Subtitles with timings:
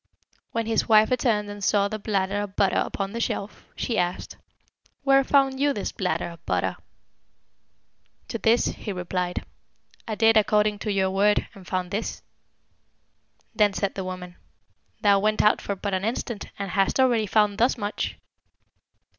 [0.51, 4.35] When his wife returned and saw the bladder of butter upon the shelf, she asked,
[5.03, 6.75] 'Where found you this bladder of butter?'
[8.29, 9.45] To this he replied,
[10.07, 12.23] 'I did according to your word, and found this.'
[13.53, 14.37] Then said the woman
[15.01, 18.17] 'Thou went out but for an instant, and hast already found thus much.'